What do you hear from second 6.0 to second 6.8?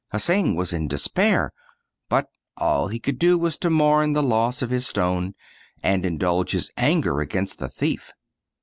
indulge his